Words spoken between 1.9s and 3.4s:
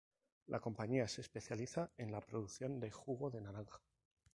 en la producción de jugo